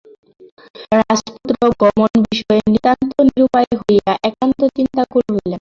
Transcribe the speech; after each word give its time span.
রাজপুত্র 0.93 1.51
গমনবিষয়ে 1.81 2.61
নিতান্ত 2.67 3.11
নিরুপায় 3.27 3.71
হইয়া 3.79 4.13
একান্ত 4.29 4.59
চিন্তাকুল 4.77 5.23
হইলেন। 5.27 5.49